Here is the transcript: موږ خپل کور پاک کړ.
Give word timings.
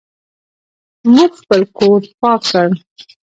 موږ 1.13 1.31
خپل 1.41 1.61
کور 1.77 2.01
پاک 2.19 2.41
کړ. 2.51 2.67